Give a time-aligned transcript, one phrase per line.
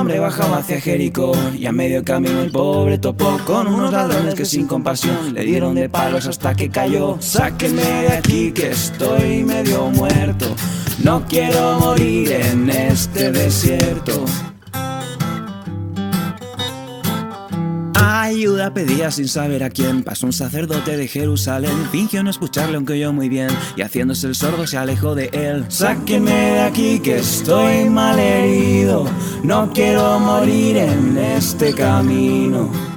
[0.00, 4.34] Un hombre bajaba hacia Jericó y a medio camino el pobre topó con unos ladrones
[4.34, 7.18] que sin compasión le dieron de palos hasta que cayó.
[7.20, 10.46] Sáquenme de aquí que estoy medio muerto.
[11.04, 14.24] No quiero morir en este desierto.
[18.40, 20.02] Ayuda pedía sin saber a quién.
[20.02, 21.86] Pasó un sacerdote de Jerusalén.
[21.92, 23.50] Fingió no escucharle, aunque oyó muy bien.
[23.76, 25.66] Y haciéndose el sordo se alejó de él.
[25.68, 29.04] Sáquenme de aquí que estoy mal herido.
[29.42, 32.89] No quiero morir en este camino.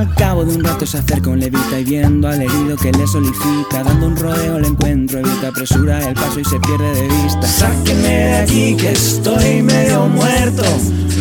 [0.00, 3.06] Al cabo de un rato se acerca un levita y viendo al herido que le
[3.06, 7.46] solicita, dando un rodeo al encuentro, evita apresura el paso y se pierde de vista.
[7.46, 10.62] Sáquenme de aquí que estoy medio muerto,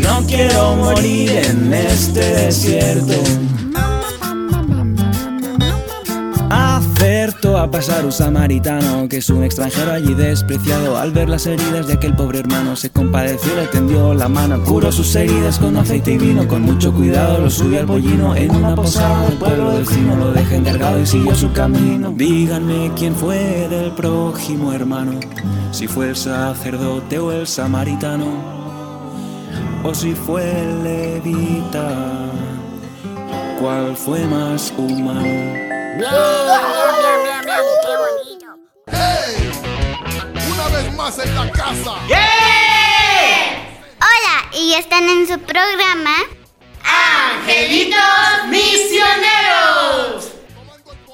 [0.02, 3.49] no quiero morir en este desierto.
[7.64, 10.98] A pasar un samaritano que es un extranjero allí despreciado.
[10.98, 14.92] Al ver las heridas de aquel pobre hermano, se compadeció, le tendió la mano, curó
[14.92, 16.48] sus heridas con aceite y vino.
[16.48, 20.16] Con mucho cuidado lo subió al pollino en una posada del pueblo vecino.
[20.16, 22.14] Lo deja encargado y siguió su camino.
[22.16, 25.20] Díganme quién fue del prójimo hermano,
[25.72, 28.26] si fue el sacerdote o el samaritano,
[29.84, 31.90] o si fue el levita.
[33.60, 35.22] ¿Cuál fue más humano?
[36.00, 37.09] ¡Hey!
[41.18, 41.96] En la casa.
[43.98, 46.16] Hola, y están en su programa.
[46.84, 48.00] ¡Angelitos
[48.48, 50.34] Misioneros!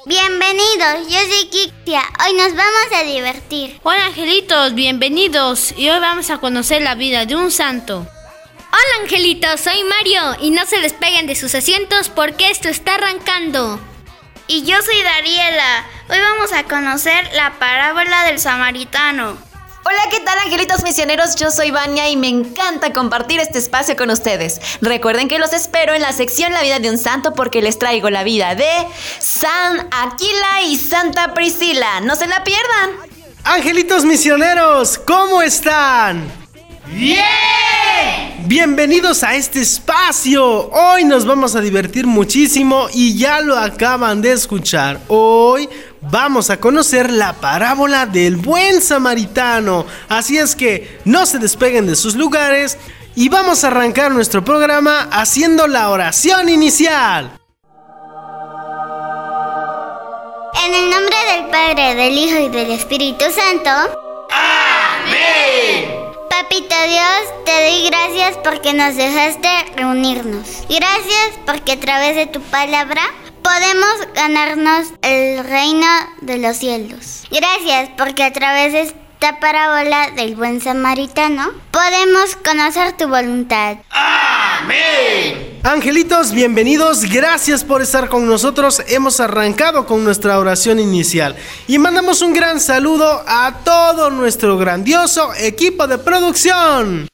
[0.04, 2.02] Bienvenidos, yo soy Kiktia.
[2.22, 3.80] Hoy nos vamos a divertir.
[3.84, 8.00] Hola angelitos, bienvenidos y hoy vamos a conocer la vida de un santo.
[8.00, 13.80] Hola angelitos, soy Mario y no se despeguen de sus asientos porque esto está arrancando.
[14.46, 15.86] Y yo soy Dariela.
[16.10, 19.55] Hoy vamos a conocer la parábola del samaritano.
[19.88, 21.36] Hola, ¿qué tal angelitos misioneros?
[21.36, 24.60] Yo soy Vania y me encanta compartir este espacio con ustedes.
[24.80, 28.10] Recuerden que los espero en la sección La vida de un santo porque les traigo
[28.10, 28.68] la vida de
[29.20, 32.00] San Aquila y Santa Priscila.
[32.00, 32.96] No se la pierdan.
[33.44, 36.32] Angelitos misioneros, ¿cómo están?
[36.88, 37.22] ¡Bien!
[38.46, 40.68] Bienvenidos a este espacio.
[40.70, 45.00] Hoy nos vamos a divertir muchísimo y ya lo acaban de escuchar.
[45.08, 45.68] Hoy
[46.00, 49.86] vamos a conocer la parábola del buen samaritano.
[50.08, 52.78] Así es que no se despeguen de sus lugares
[53.14, 57.38] y vamos a arrancar nuestro programa haciendo la oración inicial.
[60.64, 63.70] En el nombre del Padre, del Hijo y del Espíritu Santo.
[64.30, 66.06] ¡Amén!
[66.28, 70.64] Papito Dios, te doy gracias porque nos dejaste reunirnos.
[70.68, 73.02] Gracias porque a través de tu palabra
[73.46, 75.86] podemos ganarnos el reino
[76.20, 77.22] de los cielos.
[77.30, 83.76] Gracias porque a través de esta parábola del buen samaritano podemos conocer tu voluntad.
[83.90, 85.60] ¡Amén!
[85.62, 88.82] Angelitos, bienvenidos, gracias por estar con nosotros.
[88.88, 91.36] Hemos arrancado con nuestra oración inicial
[91.68, 97.06] y mandamos un gran saludo a todo nuestro grandioso equipo de producción.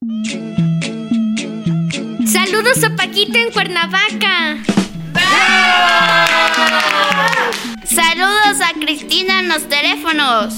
[2.26, 4.81] Saludos a Paquita en Cuernavaca.
[7.84, 10.55] Saludos a Cristina en los teléfonos.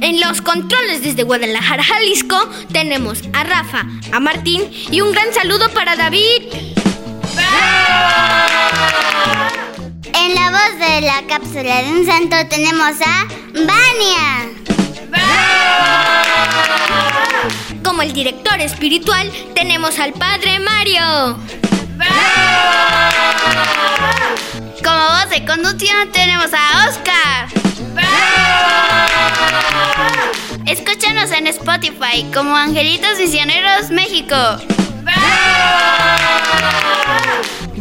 [0.00, 2.36] En los controles desde Guadalajara, Jalisco,
[2.72, 6.42] tenemos a Rafa, a Martín y un gran saludo para David.
[10.14, 14.54] En la voz de la cápsula de un santo tenemos a Vania.
[17.84, 21.38] Como el director espiritual, tenemos al Padre Mario.
[24.82, 27.48] Como voz de conducción tenemos a Oscar.
[30.66, 34.34] Escúchanos en Spotify como Angelitos Misioneros México.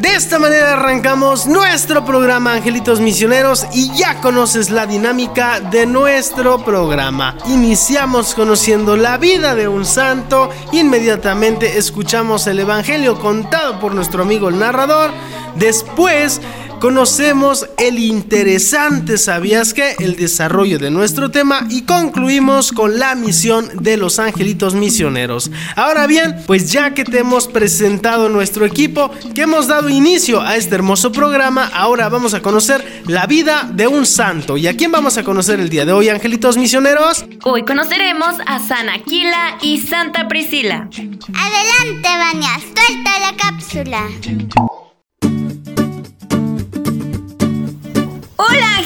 [0.04, 6.58] De esta manera arrancamos nuestro programa Angelitos Misioneros y ya conoces la dinámica de nuestro
[6.66, 7.38] programa.
[7.48, 14.50] Iniciamos conociendo la vida de un santo, inmediatamente escuchamos el Evangelio contado por nuestro amigo
[14.50, 15.12] el narrador,
[15.56, 16.42] después
[16.84, 19.96] conocemos el interesante ¿sabías que?
[20.00, 25.50] El desarrollo de nuestro tema y concluimos con la misión de los angelitos misioneros.
[25.78, 30.58] Ahora bien, pues ya que te hemos presentado nuestro equipo, que hemos dado inicio a
[30.58, 34.58] este hermoso programa, ahora vamos a conocer la vida de un santo.
[34.58, 37.24] ¿Y a quién vamos a conocer el día de hoy, angelitos misioneros?
[37.46, 40.90] Hoy conoceremos a San Aquila y Santa Priscila.
[40.92, 44.83] Adelante, Vania, suelta la cápsula.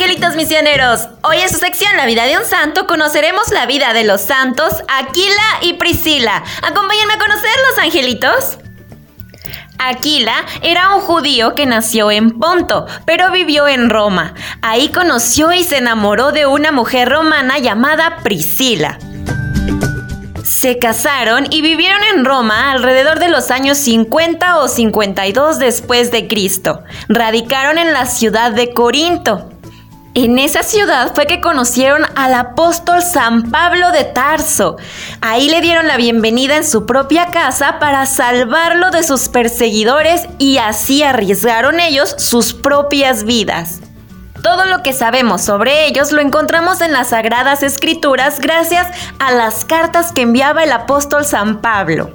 [0.08, 4.06] Angelitos misioneros, hoy en su sección La vida de un santo conoceremos la vida de
[4.06, 6.46] los santos Aquila y Priscila.
[6.62, 8.58] Acompáñenme a conocerlos angelitos.
[9.78, 14.34] Aquila era un judío que nació en Ponto, pero vivió en Roma.
[14.62, 19.00] Ahí conoció y se enamoró de una mujer romana llamada Priscila.
[20.46, 26.30] Se casaron y vivieron en Roma alrededor de los años 50 o 52 después de
[26.30, 26.84] Cristo.
[27.10, 29.50] Radicaron en la ciudad de Corinto.
[30.20, 34.78] En esa ciudad fue que conocieron al apóstol San Pablo de Tarso.
[35.22, 40.58] Ahí le dieron la bienvenida en su propia casa para salvarlo de sus perseguidores y
[40.58, 43.82] así arriesgaron ellos sus propias vidas.
[44.42, 48.88] Todo lo que sabemos sobre ellos lo encontramos en las Sagradas Escrituras gracias
[49.20, 52.10] a las cartas que enviaba el apóstol San Pablo.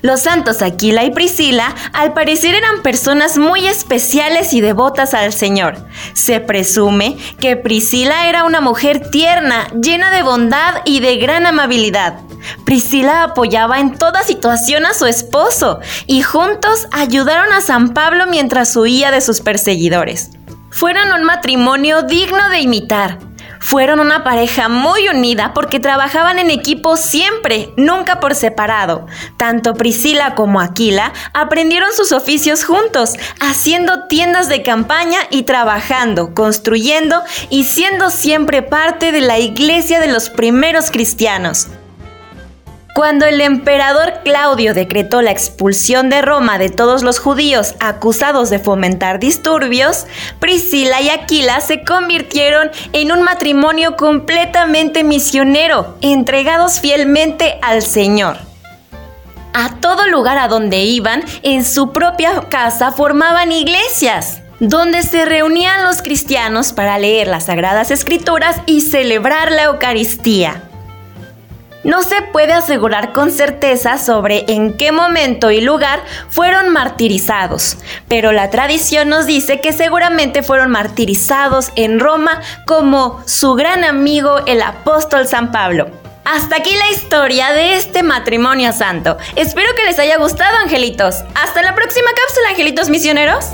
[0.00, 5.76] Los santos Aquila y Priscila al parecer eran personas muy especiales y devotas al Señor.
[6.12, 12.20] Se presume que Priscila era una mujer tierna, llena de bondad y de gran amabilidad.
[12.64, 18.76] Priscila apoyaba en toda situación a su esposo y juntos ayudaron a San Pablo mientras
[18.76, 20.30] huía de sus perseguidores.
[20.70, 23.27] Fueron un matrimonio digno de imitar.
[23.60, 29.06] Fueron una pareja muy unida porque trabajaban en equipo siempre, nunca por separado.
[29.36, 37.22] Tanto Priscila como Aquila aprendieron sus oficios juntos, haciendo tiendas de campaña y trabajando, construyendo
[37.50, 41.68] y siendo siempre parte de la iglesia de los primeros cristianos.
[42.94, 48.58] Cuando el emperador Claudio decretó la expulsión de Roma de todos los judíos acusados de
[48.58, 50.06] fomentar disturbios,
[50.40, 58.38] Priscila y Aquila se convirtieron en un matrimonio completamente misionero, entregados fielmente al Señor.
[59.54, 65.84] A todo lugar a donde iban, en su propia casa formaban iglesias donde se reunían
[65.84, 70.67] los cristianos para leer las Sagradas Escrituras y celebrar la Eucaristía.
[71.84, 77.76] No se puede asegurar con certeza sobre en qué momento y lugar fueron martirizados,
[78.08, 84.38] pero la tradición nos dice que seguramente fueron martirizados en Roma como su gran amigo
[84.46, 85.88] el apóstol San Pablo.
[86.24, 89.16] Hasta aquí la historia de este matrimonio santo.
[89.36, 91.24] Espero que les haya gustado, angelitos.
[91.34, 93.46] Hasta la próxima cápsula, angelitos misioneros.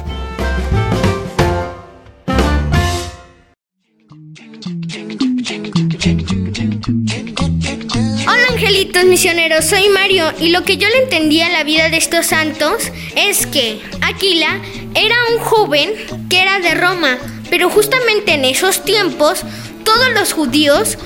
[9.07, 12.91] Misioneros, soy Mario y lo que yo le entendí a la vida de estos santos
[13.17, 14.61] es que Aquila
[14.95, 15.91] era un joven
[16.29, 17.19] que era de Roma,
[17.51, 19.43] pero justamente en esos tiempos
[19.85, 20.99] todos los judíos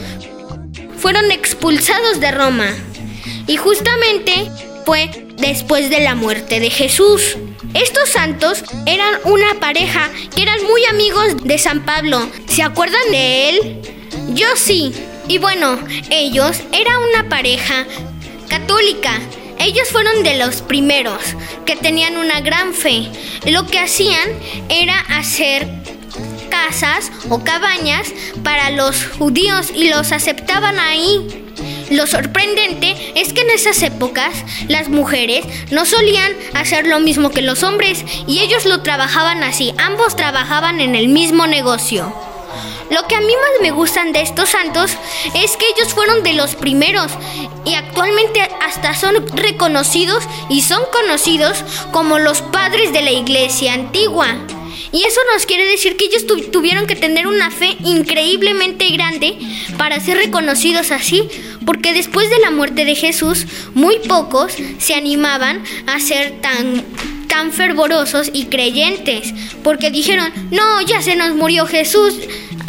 [0.96, 2.68] fueron expulsados de Roma
[3.46, 4.50] y justamente
[4.84, 7.36] fue después de la muerte de Jesús.
[7.74, 12.28] Estos santos eran una pareja que eran muy amigos de San Pablo.
[12.46, 13.82] ¿Se acuerdan de él?
[14.34, 14.92] Yo sí.
[15.28, 15.78] Y bueno,
[16.10, 17.86] ellos eran una pareja
[18.48, 19.12] católica.
[19.58, 21.18] Ellos fueron de los primeros
[21.66, 23.10] que tenían una gran fe.
[23.44, 24.30] Lo que hacían
[24.70, 25.68] era hacer
[26.48, 31.44] casas o cabañas para los judíos y los aceptaban ahí.
[31.90, 34.32] Lo sorprendente es que en esas épocas
[34.68, 39.74] las mujeres no solían hacer lo mismo que los hombres y ellos lo trabajaban así.
[39.76, 42.14] Ambos trabajaban en el mismo negocio.
[42.90, 44.92] Lo que a mí más me gustan de estos santos
[45.34, 47.12] es que ellos fueron de los primeros
[47.64, 54.36] y actualmente hasta son reconocidos y son conocidos como los padres de la iglesia antigua.
[54.90, 59.38] Y eso nos quiere decir que ellos tuvieron que tener una fe increíblemente grande
[59.76, 61.28] para ser reconocidos así,
[61.66, 66.84] porque después de la muerte de Jesús, muy pocos se animaban a ser tan
[67.28, 72.14] tan fervorosos y creyentes, porque dijeron, no, ya se nos murió Jesús,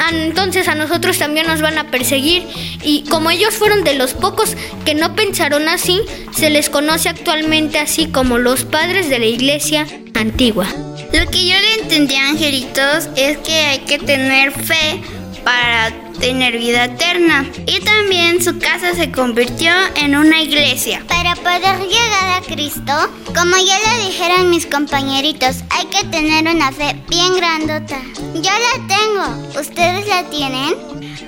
[0.07, 2.43] entonces a nosotros también nos van a perseguir.
[2.83, 6.01] Y como ellos fueron de los pocos que no pensaron así,
[6.31, 10.67] se les conoce actualmente así como los padres de la iglesia antigua.
[11.13, 15.01] Lo que yo le entendí Angelitos es que hay que tener fe
[15.43, 17.45] para tener vida eterna.
[17.65, 21.03] Y también su casa se convirtió en una iglesia.
[21.07, 22.93] Para poder llegar a Cristo,
[23.27, 28.01] como ya lo dijeron mis compañeritos, hay que tener una fe bien grandota.
[28.35, 30.75] Yo la tengo, ¿ustedes la tienen?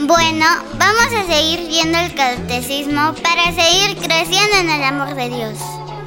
[0.02, 0.46] Bueno,
[0.78, 5.58] vamos a seguir viendo el catecismo para seguir creciendo en el amor de Dios.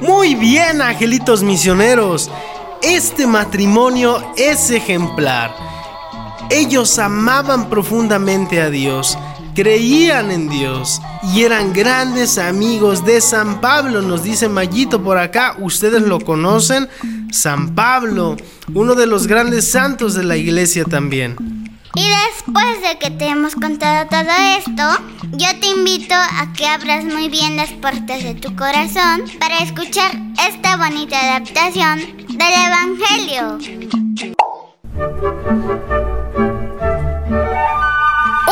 [0.01, 2.29] Muy bien, angelitos misioneros.
[2.81, 5.74] Este matrimonio es ejemplar.
[6.49, 9.17] Ellos amaban profundamente a Dios,
[9.55, 11.01] creían en Dios
[11.33, 16.87] y eran grandes amigos de San Pablo, nos dice Mayito por acá, ustedes lo conocen,
[17.31, 18.37] San Pablo,
[18.73, 21.35] uno de los grandes santos de la iglesia también.
[21.95, 24.83] Y después de que te hemos contado todo esto,
[25.31, 30.11] yo te invito a que abras muy bien las puertas de tu corazón para escuchar
[30.45, 33.57] esta bonita adaptación del Evangelio.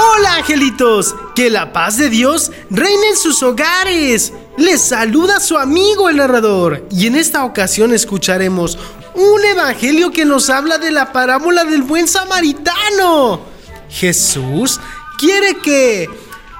[0.06, 4.34] Hola angelitos, que la paz de Dios reine en sus hogares.
[4.58, 8.78] Les saluda su amigo el narrador y en esta ocasión escucharemos
[9.14, 13.42] un evangelio que nos habla de la parábola del buen samaritano.
[13.88, 14.82] Jesús
[15.18, 16.10] quiere que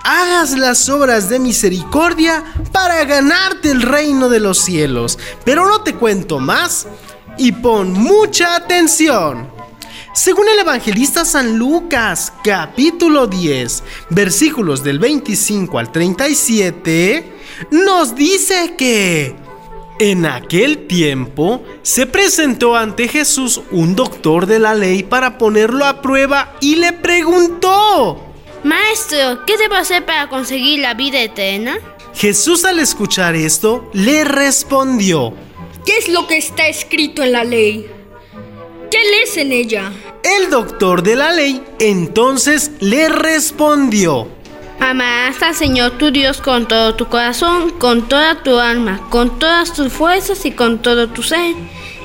[0.06, 5.20] hagas las obras de misericordia para ganarte el reino de los cielos.
[5.44, 6.88] Pero no te cuento más
[7.38, 9.52] y pon mucha atención.
[10.14, 17.34] Según el evangelista San Lucas, capítulo 10, versículos del 25 al 37,
[17.72, 19.36] nos dice que
[20.00, 26.04] en aquel tiempo se presentó ante Jesús un doctor de la ley para ponerlo a
[26.04, 28.24] prueba y le preguntó,
[28.64, 31.80] Maestro, ¿qué debo hacer para conseguir la vida eterna?
[32.14, 35.34] Jesús al escuchar esto le respondió,
[35.84, 37.88] ¿Qué es lo que está escrito en la ley?
[38.94, 39.92] ¿Qué lees en ella?
[40.24, 44.30] El doctor de la ley entonces le respondió,
[44.80, 49.74] Amarás al Señor tu Dios con todo tu corazón, con toda tu alma, con todas
[49.74, 51.56] tus fuerzas y con todo tu ser,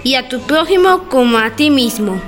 [0.03, 2.21] y a tu prójimo como a ti mismo.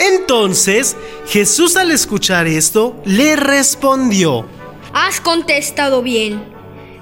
[0.00, 0.96] Entonces
[1.28, 4.44] Jesús al escuchar esto le respondió,
[4.92, 6.42] Has contestado bien.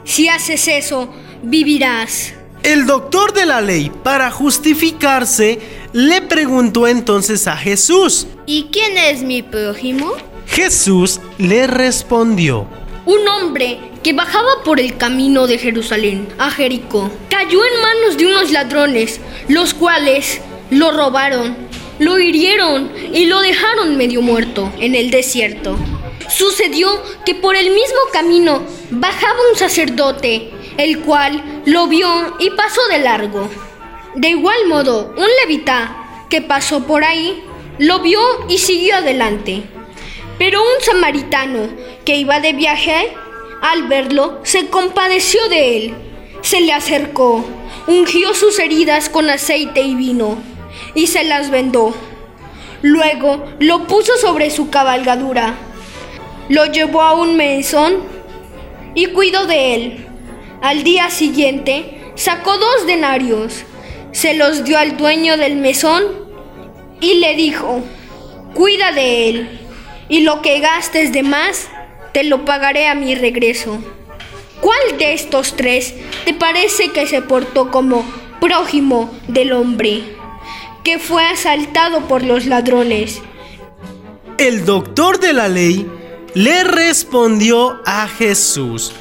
[0.04, 1.08] Si haces eso,
[1.42, 2.34] vivirás.
[2.62, 5.58] El doctor de la ley, para justificarse,
[5.92, 8.26] le preguntó entonces a Jesús.
[8.46, 10.12] ¿Y quién es mi prójimo?
[10.46, 12.66] Jesús le respondió.
[13.06, 18.26] Un hombre que bajaba por el camino de Jerusalén a Jericó cayó en manos de
[18.26, 21.56] unos ladrones, los cuales lo robaron,
[21.98, 25.76] lo hirieron y lo dejaron medio muerto en el desierto.
[26.28, 26.88] Sucedió
[27.26, 33.00] que por el mismo camino bajaba un sacerdote, el cual lo vio y pasó de
[33.00, 33.50] largo.
[34.14, 37.44] De igual modo, un levita que pasó por ahí
[37.78, 39.62] lo vio y siguió adelante.
[40.38, 41.68] Pero un samaritano
[42.04, 43.14] que iba de viaje,
[43.62, 45.94] al verlo, se compadeció de él.
[46.42, 47.44] Se le acercó,
[47.86, 50.38] ungió sus heridas con aceite y vino,
[50.94, 51.94] y se las vendó.
[52.82, 55.54] Luego lo puso sobre su cabalgadura,
[56.48, 57.98] lo llevó a un mesón
[58.94, 60.06] y cuidó de él.
[60.62, 63.64] Al día siguiente sacó dos denarios,
[64.12, 66.04] se los dio al dueño del mesón
[67.00, 67.82] y le dijo,
[68.54, 69.60] cuida de él
[70.08, 71.68] y lo que gastes de más,
[72.12, 73.78] te lo pagaré a mi regreso.
[74.60, 78.04] ¿Cuál de estos tres te parece que se portó como
[78.40, 80.02] prójimo del hombre,
[80.84, 83.22] que fue asaltado por los ladrones?
[84.36, 85.86] El doctor de la ley
[86.34, 88.92] le respondió a Jesús.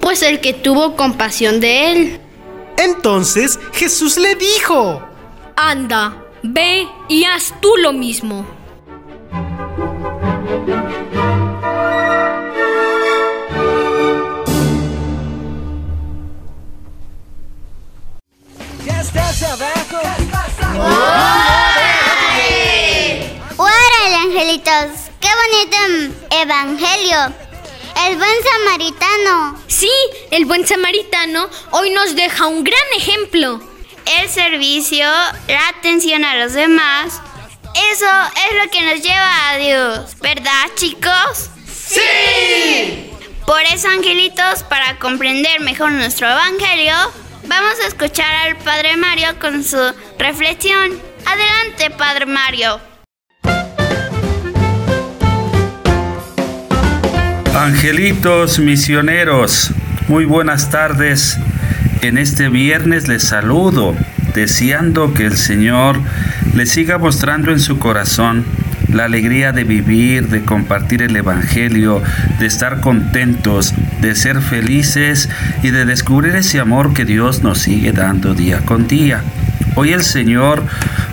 [0.00, 2.20] Pues el que tuvo compasión de él.
[2.76, 5.02] Entonces Jesús le dijo,
[5.56, 8.44] Anda, ve y haz tú lo mismo.
[18.84, 19.96] Ya estás abajo.
[23.56, 25.10] ¡Órale, angelitos!
[25.20, 27.45] ¡Qué bonito evangelio!
[28.04, 29.62] El buen samaritano.
[29.68, 29.90] Sí,
[30.30, 33.60] el buen samaritano hoy nos deja un gran ejemplo.
[34.20, 35.06] El servicio,
[35.48, 37.20] la atención a los demás,
[37.92, 38.06] eso
[38.48, 41.50] es lo que nos lleva a Dios, ¿verdad chicos?
[41.66, 43.10] ¡Sí!
[43.46, 46.94] Por eso, angelitos, para comprender mejor nuestro evangelio,
[47.44, 51.00] vamos a escuchar al Padre Mario con su reflexión.
[51.24, 52.80] Adelante, Padre Mario.
[57.66, 59.72] Angelitos misioneros,
[60.06, 61.36] muy buenas tardes.
[62.00, 63.96] En este viernes les saludo,
[64.36, 65.98] deseando que el Señor
[66.54, 68.44] le siga mostrando en su corazón
[68.92, 72.00] la alegría de vivir, de compartir el Evangelio,
[72.38, 75.28] de estar contentos, de ser felices
[75.64, 79.24] y de descubrir ese amor que Dios nos sigue dando día con día.
[79.74, 80.62] Hoy el Señor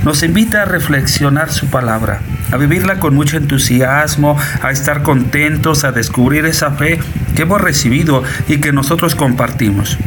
[0.03, 2.21] nos invita a reflexionar su palabra,
[2.53, 6.99] a vivirla con mucho entusiasmo, a estar contentos, a descubrir esa fe
[7.35, 9.97] que hemos recibido y que nosotros compartimos.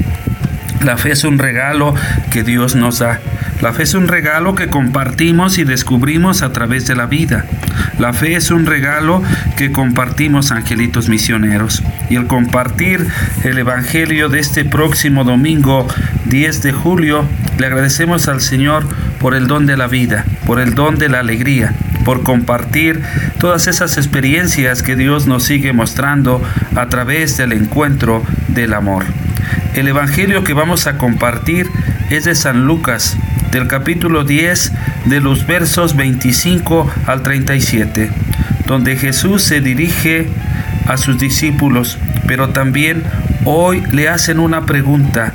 [0.85, 1.93] La fe es un regalo
[2.31, 3.19] que Dios nos da.
[3.61, 7.47] La fe es un regalo que compartimos y descubrimos a través de la vida.
[7.99, 9.25] La fe es un regalo
[9.57, 11.83] que compartimos angelitos misioneros.
[12.11, 13.05] Y el compartir
[13.43, 15.89] el Evangelio de este próximo domingo
[16.27, 17.25] 10 de julio,
[17.59, 18.87] le agradecemos al Señor
[19.19, 21.75] por el don de la vida, por el don de la alegría,
[22.07, 23.03] por compartir
[23.41, 26.41] todas esas experiencias que Dios nos sigue mostrando
[26.77, 29.05] a través del encuentro del amor.
[29.75, 31.67] El Evangelio que vamos a compartir
[32.09, 33.17] es de San Lucas,
[33.51, 34.73] del capítulo 10,
[35.07, 38.09] de los versos 25 al 37,
[38.67, 40.29] donde Jesús se dirige
[40.87, 41.99] a sus discípulos,
[42.29, 43.03] pero también
[43.45, 45.33] hoy le hacen una pregunta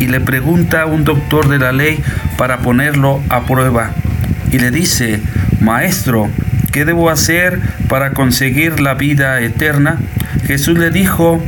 [0.00, 2.02] y le pregunta a un doctor de la ley
[2.38, 3.90] para ponerlo a prueba.
[4.50, 5.20] Y le dice,
[5.64, 6.28] Maestro,
[6.72, 9.96] ¿qué debo hacer para conseguir la vida eterna?
[10.46, 11.42] Jesús le dijo,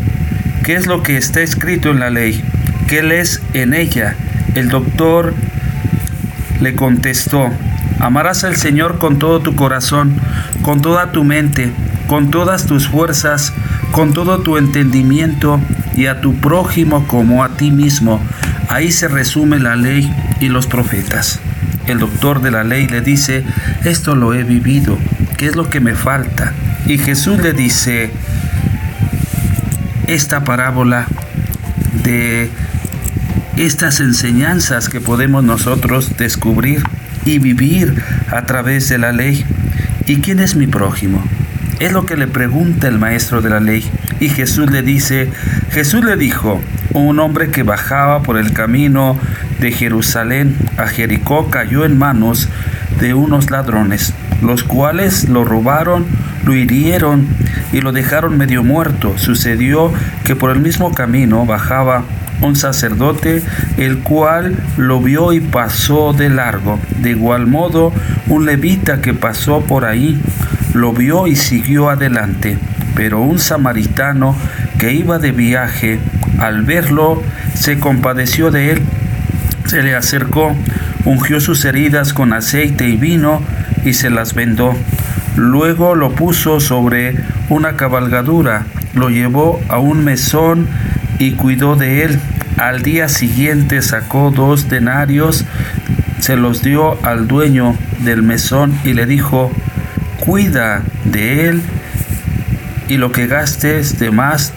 [0.65, 2.43] ¿qué es lo que está escrito en la ley?
[2.89, 4.17] ¿Qué lees en ella?
[4.55, 5.35] El doctor
[6.63, 7.51] le contestó,
[8.01, 10.19] amarás al Señor con todo tu corazón,
[10.63, 11.71] con toda tu mente,
[12.07, 13.53] con todas tus fuerzas,
[13.93, 15.61] con todo tu entendimiento
[15.95, 18.23] y a tu prójimo como a ti mismo.
[18.71, 21.39] Ahí se resume la ley y los profetas.
[21.87, 23.45] El doctor de la ley le dice,
[23.85, 24.99] esto lo he vivido,
[25.37, 26.53] ¿qué es lo que me falta?
[26.87, 28.11] Y Jesús le dice,
[30.07, 31.07] esta parábola
[32.03, 32.51] de
[33.57, 36.83] estas enseñanzas que podemos nosotros descubrir
[37.25, 39.45] y vivir a través de la ley.
[40.07, 41.25] ¿Y quién es mi prójimo?
[41.81, 43.85] Es lo que le pregunta el maestro de la ley.
[44.21, 45.31] Y Jesús le dice,
[45.71, 46.63] Jesús le dijo,
[47.01, 49.19] un hombre que bajaba por el camino
[49.61, 52.49] de Jerusalén a Jericó cayó en manos
[53.01, 56.07] de unos ladrones, los cuales lo robaron,
[56.45, 57.27] lo hirieron
[57.73, 59.19] y lo dejaron medio muerto.
[59.19, 59.93] Sucedió
[60.25, 62.05] que por el mismo camino bajaba
[62.41, 63.43] un sacerdote,
[63.77, 66.79] el cual lo vio y pasó de largo.
[67.01, 67.93] De igual modo,
[68.29, 70.21] un levita que pasó por ahí
[70.75, 72.59] lo vio y siguió adelante.
[72.95, 74.37] Pero un samaritano
[74.79, 75.99] que iba de viaje,
[76.39, 77.23] al verlo,
[77.55, 78.83] se compadeció de él,
[79.67, 80.55] se le acercó,
[81.05, 83.43] ungió sus heridas con aceite y vino
[83.85, 84.75] y se las vendó.
[85.37, 87.15] Luego lo puso sobre
[87.49, 90.67] una cabalgadura, lo llevó a un mesón
[91.19, 92.21] y cuidó de él.
[92.57, 95.45] Al día siguiente sacó dos denarios,
[96.21, 99.51] se los dio al dueño del mesón y le dijo,
[100.19, 101.63] cuida de él
[102.89, 104.53] y lo que gastes de más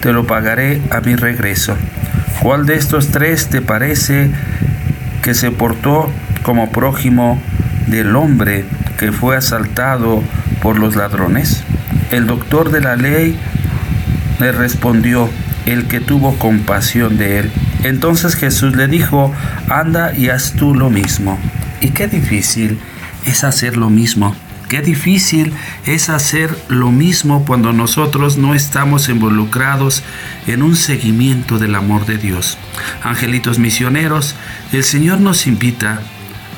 [0.00, 1.76] te lo pagaré a mi regreso.
[2.42, 4.30] ¿Cuál de estos tres te parece
[5.22, 6.10] que se portó
[6.42, 7.40] como prójimo
[7.86, 8.64] del hombre
[8.98, 10.22] que fue asaltado
[10.62, 11.62] por los ladrones?
[12.10, 13.38] El doctor de la ley
[14.40, 15.28] le respondió,
[15.66, 17.52] el que tuvo compasión de él.
[17.84, 19.32] Entonces Jesús le dijo,
[19.68, 21.38] anda y haz tú lo mismo.
[21.80, 22.78] Y qué difícil
[23.26, 24.34] es hacer lo mismo.
[24.70, 25.52] Qué difícil
[25.84, 30.04] es hacer lo mismo cuando nosotros no estamos involucrados
[30.46, 32.56] en un seguimiento del amor de Dios.
[33.02, 34.36] Angelitos misioneros,
[34.72, 36.02] el Señor nos invita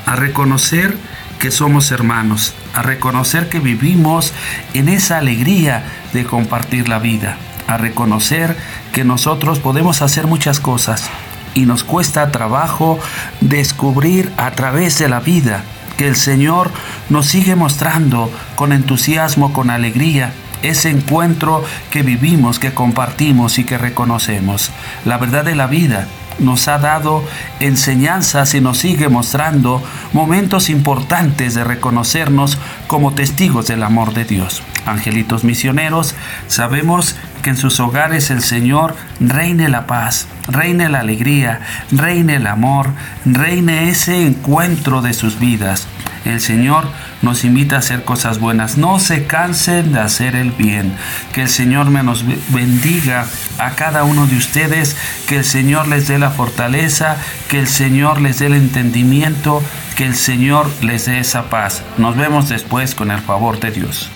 [0.04, 0.94] a reconocer
[1.38, 4.34] que somos hermanos, a reconocer que vivimos
[4.74, 8.58] en esa alegría de compartir la vida, a reconocer
[8.92, 11.08] que nosotros podemos hacer muchas cosas
[11.54, 12.98] y nos cuesta trabajo
[13.40, 15.64] descubrir a través de la vida
[15.96, 16.70] que el Señor
[17.08, 23.78] nos sigue mostrando con entusiasmo, con alegría, ese encuentro que vivimos, que compartimos y que
[23.78, 24.70] reconocemos.
[25.04, 26.06] La verdad de la vida
[26.38, 27.24] nos ha dado
[27.60, 34.62] enseñanzas y nos sigue mostrando momentos importantes de reconocernos como testigos del amor de Dios.
[34.86, 36.14] Angelitos misioneros,
[36.48, 42.46] sabemos que en sus hogares el Señor reine la paz, reine la alegría, reine el
[42.46, 42.90] amor,
[43.24, 45.86] reine ese encuentro de sus vidas.
[46.24, 46.84] El Señor
[47.20, 48.78] nos invita a hacer cosas buenas.
[48.78, 50.94] No se cansen de hacer el bien.
[51.32, 53.26] Que el Señor me nos bendiga
[53.58, 54.96] a cada uno de ustedes.
[55.26, 57.16] Que el Señor les dé la fortaleza.
[57.48, 59.62] Que el Señor les dé el entendimiento.
[59.96, 61.82] Que el Señor les dé esa paz.
[61.98, 64.10] Nos vemos después con el favor de Dios.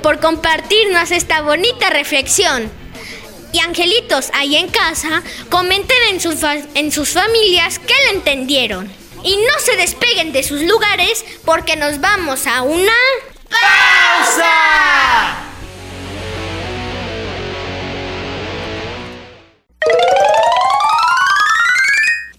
[0.00, 2.70] Por compartirnos esta bonita reflexión.
[3.52, 6.42] Y angelitos ahí en casa, comenten en sus,
[6.74, 8.90] en sus familias que lo entendieron.
[9.22, 12.92] Y no se despeguen de sus lugares porque nos vamos a una...
[13.50, 14.46] ¡Pausa!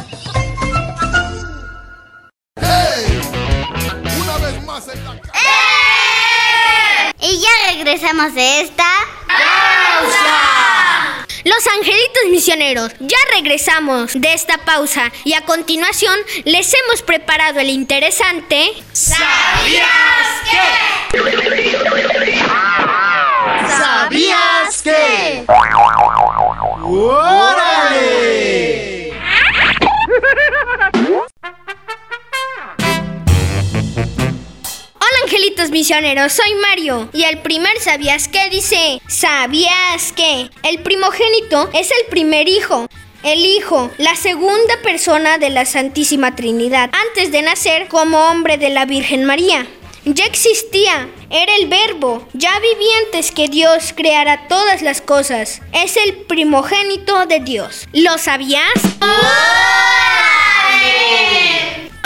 [2.61, 3.20] ¡Hey!
[4.20, 5.20] Una vez más en la ¡Eh!
[7.20, 8.85] Y ya regresamos de esta
[9.28, 10.34] pausa.
[11.44, 17.68] Los angelitos misioneros, ya regresamos de esta pausa y a continuación les hemos preparado el
[17.68, 18.70] interesante...
[18.92, 19.87] ¿Sabías
[20.50, 20.57] qué?
[23.68, 25.44] ¿Sabías qué?
[26.83, 28.93] ¡Órale!
[35.24, 37.08] Angelitos misioneros, soy Mario.
[37.12, 38.48] Y el primer ¿sabías qué?
[38.50, 40.50] Dice, ¿sabías qué?
[40.62, 42.88] El primogénito es el primer hijo.
[43.22, 48.68] El Hijo, la segunda persona de la Santísima Trinidad, antes de nacer como hombre de
[48.68, 49.66] la Virgen María.
[50.04, 55.62] Ya existía, era el verbo, ya vivía antes que Dios creara todas las cosas.
[55.72, 57.88] Es el primogénito de Dios.
[57.94, 58.68] ¿Lo sabías?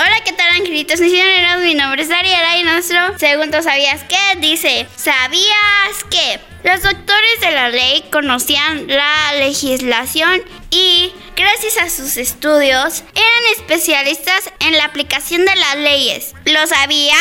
[0.01, 1.61] Hola, ¿qué tal, angelitos misioneros?
[1.65, 4.39] Mi nombre es Ariela y nuestro segundo ¿Sabías qué?
[4.39, 12.17] Dice, ¿sabías que los doctores de la ley conocían la legislación y, gracias a sus
[12.17, 16.33] estudios, eran especialistas en la aplicación de las leyes?
[16.45, 17.19] ¿Lo sabías?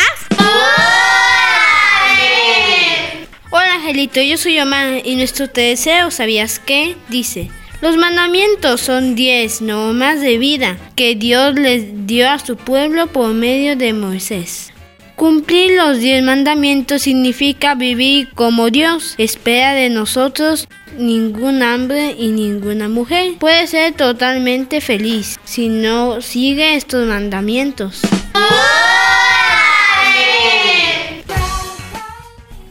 [3.50, 6.94] Hola, Angelito, yo soy Omar y nuestro deseo, ¿sabías qué?
[7.08, 13.06] Dice, los mandamientos son diez normas de vida que Dios les dio a su pueblo
[13.06, 14.72] por medio de Moisés.
[15.14, 20.68] Cumplir los diez mandamientos significa vivir como Dios espera de nosotros.
[20.96, 28.00] Ningún hombre y ninguna mujer puede ser totalmente feliz si no sigue estos mandamientos.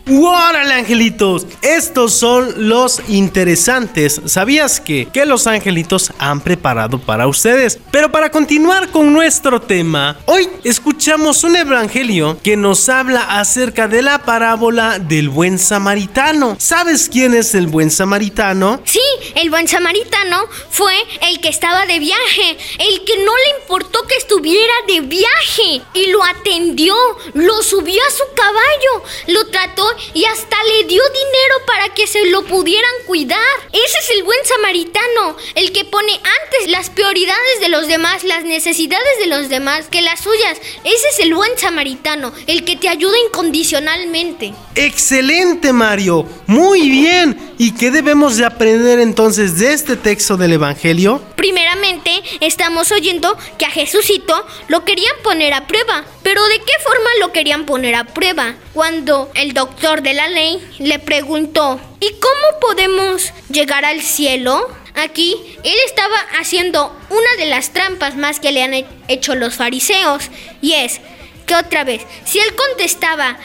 [0.09, 1.45] ¡Órale, angelitos!
[1.61, 4.21] Estos son los interesantes.
[4.25, 7.77] ¿Sabías que, que los angelitos han preparado para ustedes?
[7.91, 14.01] Pero para continuar con nuestro tema, hoy escuchamos un evangelio que nos habla acerca de
[14.01, 16.55] la parábola del buen samaritano.
[16.57, 18.81] ¿Sabes quién es el buen samaritano?
[18.85, 19.01] Sí,
[19.35, 20.95] el buen samaritano fue
[21.29, 26.11] el que estaba de viaje, el que no le importó que estuviera de viaje y
[26.11, 26.95] lo atendió,
[27.33, 32.25] lo subió a su caballo, lo trató y hasta le dio dinero para que se
[32.27, 33.39] lo pudieran cuidar.
[33.71, 38.43] Ese es el buen samaritano, el que pone antes las prioridades de los demás, las
[38.43, 40.59] necesidades de los demás que las suyas.
[40.83, 44.53] Ese es el buen samaritano, el que te ayuda incondicionalmente.
[44.77, 46.27] Excelente, Mario.
[46.45, 47.55] Muy bien.
[47.57, 51.19] ¿Y qué debemos de aprender entonces de este texto del Evangelio?
[51.35, 52.11] Primeramente,
[52.41, 56.05] estamos oyendo que a Jesucito lo querían poner a prueba.
[56.21, 58.53] Pero ¿de qué forma lo querían poner a prueba?
[58.73, 64.69] Cuando el doctor de la ley le preguntó, ¿y cómo podemos llegar al cielo?
[64.93, 68.73] Aquí él estaba haciendo una de las trampas más que le han
[69.07, 70.29] hecho los fariseos,
[70.61, 71.01] y es
[71.47, 73.37] que otra vez, si él contestaba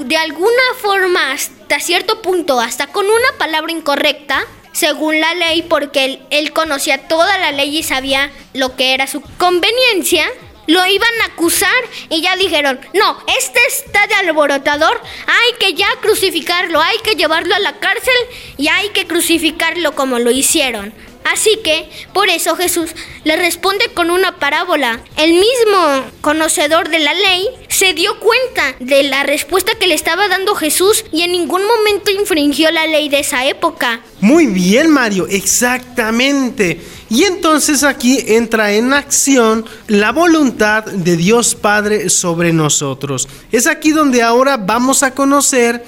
[0.00, 6.04] de alguna forma hasta cierto punto, hasta con una palabra incorrecta, según la ley, porque
[6.04, 10.28] él, él conocía toda la ley y sabía lo que era su conveniencia,
[10.66, 11.70] lo iban a acusar
[12.10, 17.54] y ya dijeron, no, este está de alborotador, hay que ya crucificarlo, hay que llevarlo
[17.54, 18.14] a la cárcel
[18.56, 20.92] y hay que crucificarlo como lo hicieron.
[21.24, 22.90] Así que, por eso Jesús
[23.24, 25.00] le responde con una parábola.
[25.16, 30.28] El mismo conocedor de la ley se dio cuenta de la respuesta que le estaba
[30.28, 34.00] dando Jesús y en ningún momento infringió la ley de esa época.
[34.20, 36.80] Muy bien, Mario, exactamente.
[37.08, 43.28] Y entonces aquí entra en acción la voluntad de Dios Padre sobre nosotros.
[43.50, 45.84] Es aquí donde ahora vamos a conocer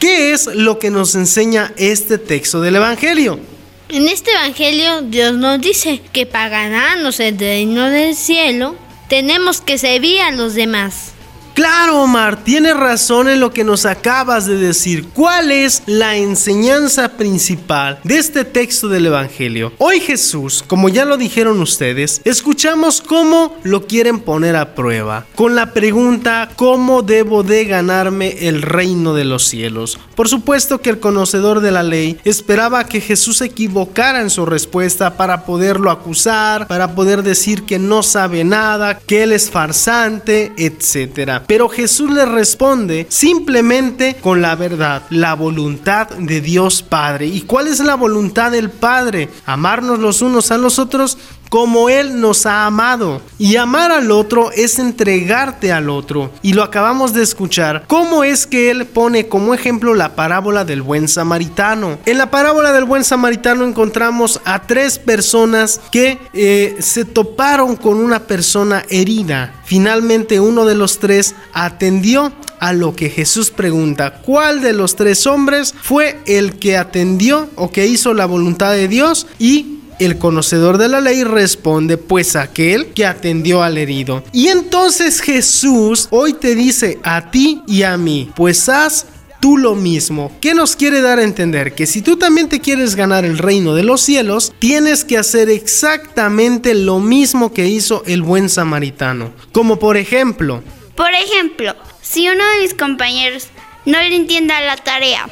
[0.00, 3.53] qué es lo que nos enseña este texto del Evangelio.
[3.88, 8.76] En este Evangelio Dios nos dice que para ganarnos el reino del cielo
[9.08, 11.13] tenemos que servir a los demás.
[11.54, 15.06] Claro, Omar, tienes razón en lo que nos acabas de decir.
[15.14, 19.72] ¿Cuál es la enseñanza principal de este texto del Evangelio?
[19.78, 25.54] Hoy Jesús, como ya lo dijeron ustedes, escuchamos cómo lo quieren poner a prueba, con
[25.54, 30.00] la pregunta ¿cómo debo de ganarme el reino de los cielos?
[30.16, 34.44] Por supuesto que el conocedor de la ley esperaba que Jesús se equivocara en su
[34.44, 40.52] respuesta para poderlo acusar, para poder decir que no sabe nada, que él es farsante,
[40.56, 41.43] etcétera.
[41.46, 47.26] Pero Jesús le responde simplemente con la verdad, la voluntad de Dios Padre.
[47.26, 49.28] ¿Y cuál es la voluntad del Padre?
[49.46, 51.18] Amarnos los unos a los otros
[51.54, 53.22] como Él nos ha amado.
[53.38, 56.32] Y amar al otro es entregarte al otro.
[56.42, 57.84] Y lo acabamos de escuchar.
[57.86, 61.98] ¿Cómo es que Él pone como ejemplo la parábola del buen samaritano?
[62.06, 67.98] En la parábola del buen samaritano encontramos a tres personas que eh, se toparon con
[67.98, 69.54] una persona herida.
[69.64, 75.26] Finalmente uno de los tres atendió a lo que Jesús pregunta, ¿cuál de los tres
[75.26, 80.78] hombres fue el que atendió o que hizo la voluntad de Dios y el conocedor
[80.78, 84.24] de la ley responde, pues aquel que atendió al herido.
[84.32, 89.06] Y entonces Jesús hoy te dice a ti y a mí, pues haz
[89.40, 90.32] tú lo mismo.
[90.40, 91.74] ¿Qué nos quiere dar a entender?
[91.74, 95.50] Que si tú también te quieres ganar el reino de los cielos, tienes que hacer
[95.50, 99.32] exactamente lo mismo que hizo el buen samaritano.
[99.52, 100.62] Como por ejemplo...
[100.96, 103.48] Por ejemplo, si uno de mis compañeros
[103.84, 105.28] no le entienda la tarea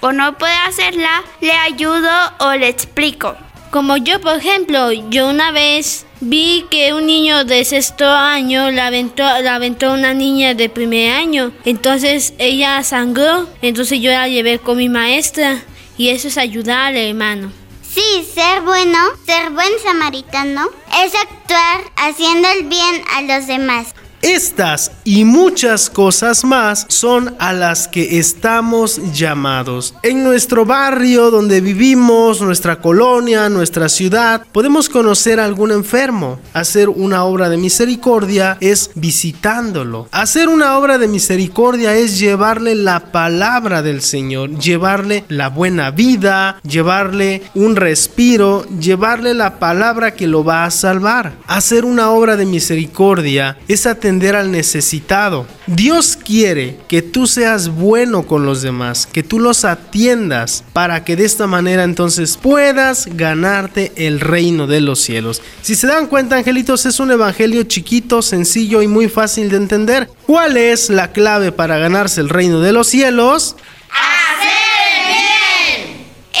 [0.00, 3.36] o no puede hacerla, le ayudo o le explico.
[3.76, 8.86] Como yo, por ejemplo, yo una vez vi que un niño de sexto año la
[8.86, 11.52] aventó, la aventó una niña de primer año.
[11.66, 13.46] Entonces ella sangró.
[13.60, 15.62] Entonces yo la llevé con mi maestra.
[15.98, 17.52] Y eso es ayudarle, hermano.
[17.82, 20.70] Sí, ser bueno, ser buen samaritano,
[21.04, 23.94] es actuar haciendo el bien a los demás.
[24.22, 29.94] Estas y muchas cosas más son a las que estamos llamados.
[30.02, 36.40] En nuestro barrio donde vivimos, nuestra colonia, nuestra ciudad, podemos conocer a algún enfermo.
[36.54, 40.08] Hacer una obra de misericordia es visitándolo.
[40.12, 46.58] Hacer una obra de misericordia es llevarle la palabra del Señor, llevarle la buena vida,
[46.62, 51.34] llevarle un respiro, llevarle la palabra que lo va a salvar.
[51.46, 55.46] Hacer una obra de misericordia es atender al necesitado.
[55.66, 61.16] Dios quiere que tú seas bueno con los demás, que tú los atiendas para que
[61.16, 65.42] de esta manera entonces puedas ganarte el reino de los cielos.
[65.62, 70.08] Si se dan cuenta, angelitos, es un evangelio chiquito, sencillo y muy fácil de entender.
[70.24, 73.56] ¿Cuál es la clave para ganarse el reino de los cielos?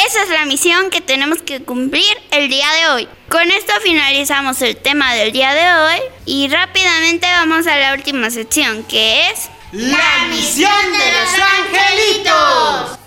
[0.04, 3.08] Esa es la misión que tenemos que cumplir el día de hoy.
[3.30, 8.28] Con esto finalizamos el tema del día de hoy y rápidamente vamos a la última
[8.28, 12.98] sección que es La misión de los angelitos.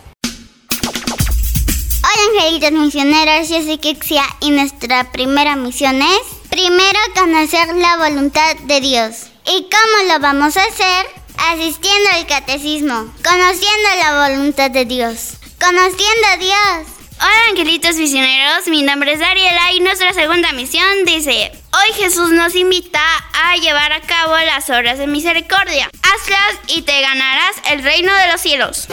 [2.02, 8.56] Hola angelitos misioneros, yo soy Kixia y nuestra primera misión es primero conocer la voluntad
[8.64, 9.28] de Dios.
[9.46, 11.06] ¿Y cómo lo vamos a hacer?
[11.38, 15.39] Asistiendo al catecismo, conociendo la voluntad de Dios.
[15.60, 16.88] Conociendo a Dios.
[17.20, 22.56] Hola angelitos misioneros, mi nombre es Dariela y nuestra segunda misión dice, hoy Jesús nos
[22.56, 23.02] invita
[23.34, 25.90] a llevar a cabo las obras de misericordia.
[26.02, 28.88] Hazlas y te ganarás el reino de los cielos.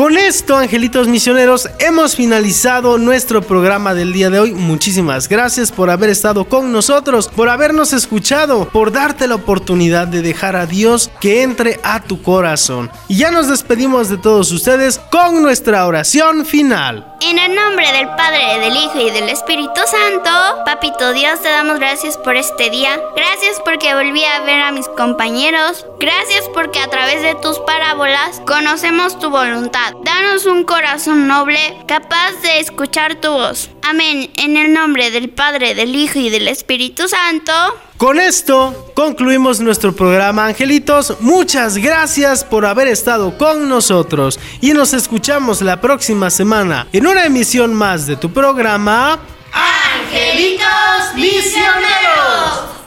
[0.00, 4.52] Con esto, angelitos misioneros, hemos finalizado nuestro programa del día de hoy.
[4.52, 10.22] Muchísimas gracias por haber estado con nosotros, por habernos escuchado, por darte la oportunidad de
[10.22, 12.90] dejar a Dios que entre a tu corazón.
[13.08, 17.10] Y ya nos despedimos de todos ustedes con nuestra oración final.
[17.20, 20.30] En el nombre del Padre, del Hijo y del Espíritu Santo,
[20.64, 22.98] Papito Dios, te damos gracias por este día.
[23.14, 25.84] Gracias porque volví a ver a mis compañeros.
[25.98, 29.89] Gracias porque a través de tus parábolas conocemos tu voluntad.
[30.04, 33.70] Danos un corazón noble, capaz de escuchar tu voz.
[33.82, 34.30] Amén.
[34.36, 37.52] En el nombre del Padre, del Hijo y del Espíritu Santo.
[37.96, 41.16] Con esto concluimos nuestro programa, angelitos.
[41.20, 47.24] Muchas gracias por haber estado con nosotros y nos escuchamos la próxima semana en una
[47.24, 49.18] emisión más de tu programa.
[49.52, 52.79] Angelitos Misioneros.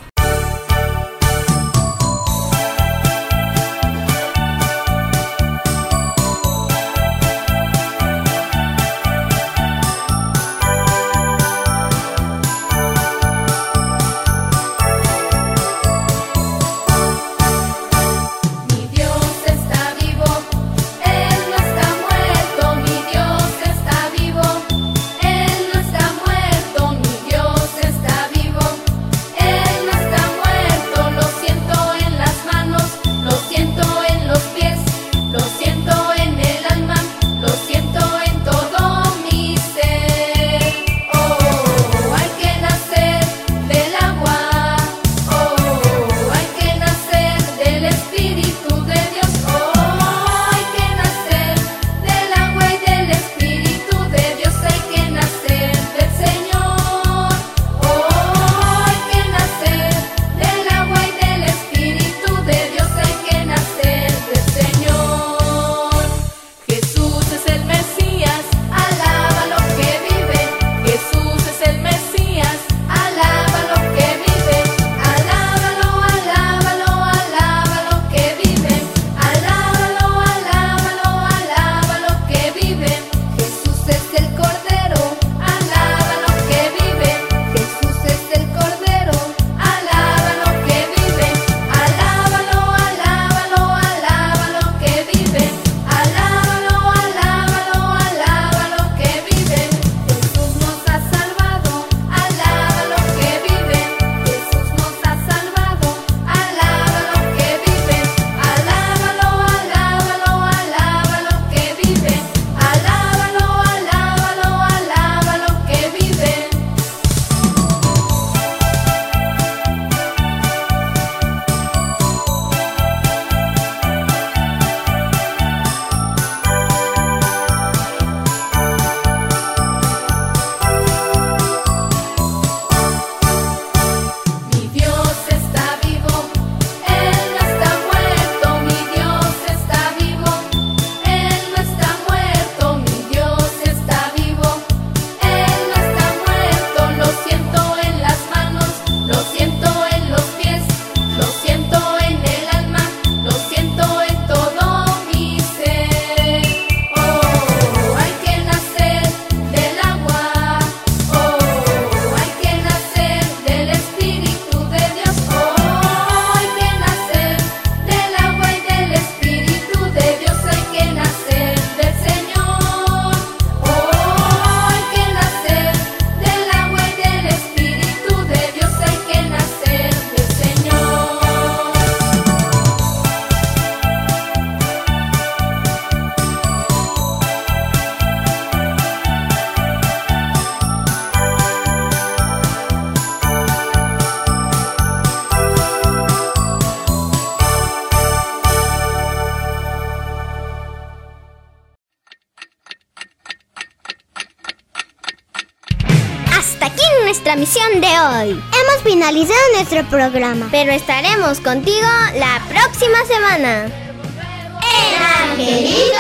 [209.03, 213.65] Finalizado nuestro programa, pero estaremos contigo la próxima semana.
[213.65, 215.91] En Angelitos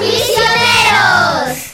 [0.00, 1.67] Misioneros.